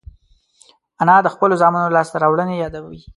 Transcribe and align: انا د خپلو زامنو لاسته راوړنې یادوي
انا 1.01 1.15
د 1.23 1.27
خپلو 1.33 1.53
زامنو 1.61 1.93
لاسته 1.95 2.17
راوړنې 2.23 2.55
یادوي 2.63 2.99